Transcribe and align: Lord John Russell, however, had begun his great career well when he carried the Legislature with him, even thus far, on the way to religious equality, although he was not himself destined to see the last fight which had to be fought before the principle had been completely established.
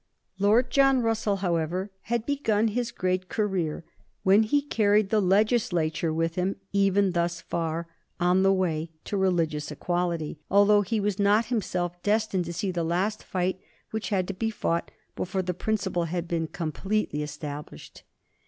Lord 0.39 0.71
John 0.71 1.03
Russell, 1.03 1.35
however, 1.45 1.91
had 2.09 2.25
begun 2.25 2.69
his 2.69 2.89
great 2.89 3.29
career 3.29 3.83
well 3.83 3.93
when 4.23 4.41
he 4.41 4.63
carried 4.63 5.11
the 5.11 5.21
Legislature 5.21 6.11
with 6.11 6.33
him, 6.33 6.55
even 6.73 7.11
thus 7.11 7.39
far, 7.41 7.87
on 8.19 8.41
the 8.41 8.51
way 8.51 8.89
to 9.05 9.15
religious 9.15 9.69
equality, 9.71 10.39
although 10.49 10.81
he 10.81 10.99
was 10.99 11.19
not 11.19 11.45
himself 11.53 12.01
destined 12.01 12.45
to 12.45 12.53
see 12.53 12.71
the 12.71 12.83
last 12.83 13.23
fight 13.23 13.61
which 13.91 14.09
had 14.09 14.27
to 14.27 14.33
be 14.33 14.49
fought 14.49 14.89
before 15.15 15.43
the 15.43 15.53
principle 15.53 16.05
had 16.05 16.27
been 16.27 16.47
completely 16.47 17.21
established. 17.21 18.01